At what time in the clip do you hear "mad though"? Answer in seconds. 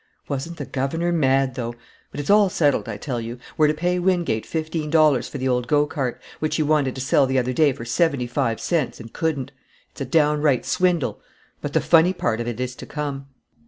1.11-1.75